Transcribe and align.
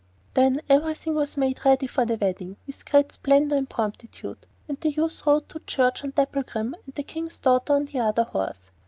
Then 0.33 0.63
everything 0.67 1.13
was 1.13 1.37
made 1.37 1.63
ready 1.63 1.85
for 1.85 2.07
the 2.07 2.17
wedding 2.17 2.57
with 2.65 2.87
great 2.89 3.11
splendour 3.11 3.55
and 3.55 3.69
promptitude, 3.69 4.47
and 4.67 4.81
the 4.81 4.89
youth 4.89 5.27
rode 5.27 5.47
to 5.49 5.59
church 5.59 6.03
on 6.03 6.09
Dapplegrim, 6.13 6.73
and 6.85 6.95
the 6.95 7.03
King's 7.03 7.37
daughter 7.37 7.73
on 7.73 7.85
the 7.85 7.99
other 7.99 8.23
horse. 8.23 8.71